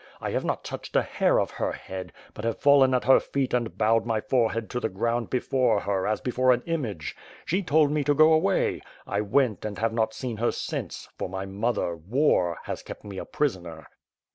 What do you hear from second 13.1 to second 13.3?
a